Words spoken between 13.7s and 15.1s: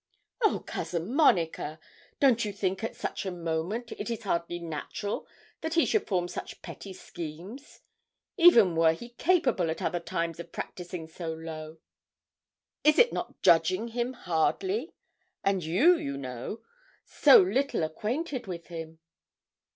him hardly?